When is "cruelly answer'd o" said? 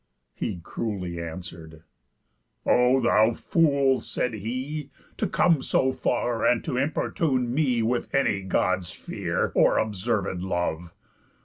0.63-3.01